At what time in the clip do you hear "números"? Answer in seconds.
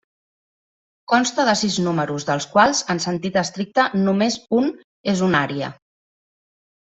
1.87-2.23